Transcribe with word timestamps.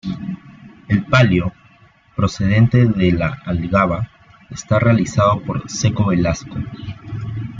El 0.87 1.05
palio, 1.05 1.53
procedente 2.15 2.87
de 2.87 3.11
La 3.11 3.39
Algaba, 3.45 4.09
está 4.49 4.79
realizado 4.79 5.43
por 5.43 5.69
Seco 5.69 6.07
Velasco. 6.07 6.55